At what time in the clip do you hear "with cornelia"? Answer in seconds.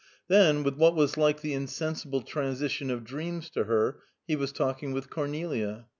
4.93-5.85